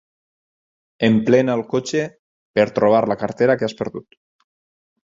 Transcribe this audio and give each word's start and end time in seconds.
Emplena 1.07 1.57
el 1.59 1.61
cotxe 1.75 2.03
per 2.59 2.67
trobar 2.81 3.05
la 3.13 3.21
cartera 3.25 3.59
que 3.63 3.71
has 3.71 3.79
perdut. 3.85 4.21